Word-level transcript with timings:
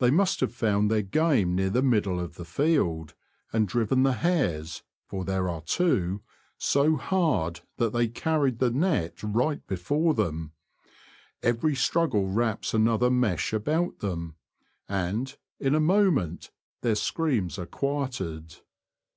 They 0.00 0.10
must 0.10 0.40
have 0.40 0.52
found 0.52 0.90
their 0.90 1.02
game 1.02 1.54
near 1.54 1.70
the 1.70 1.82
middle 1.84 2.18
of 2.18 2.34
the 2.34 2.44
field, 2.44 3.14
and 3.52 3.68
driven 3.68 4.02
the 4.02 4.14
hares— 4.14 4.82
for 5.08 5.24
there 5.24 5.48
are 5.48 5.60
two— 5.60 6.20
so 6.58 6.96
hard 6.96 7.60
that 7.76 7.92
they 7.92 8.08
carried 8.08 8.58
the 8.58 8.72
net 8.72 9.22
right 9.22 9.64
before 9.68 10.14
them; 10.14 10.50
every 11.44 11.76
struggle 11.76 12.26
wraps 12.26 12.74
another 12.74 13.08
mesh 13.08 13.52
about 13.52 14.00
them, 14.00 14.34
and, 14.88 15.36
in 15.60 15.76
a 15.76 15.78
moment, 15.80 16.50
their 16.80 16.96
screams 16.96 17.56
are 17.56 17.66
quieted. 17.66 18.56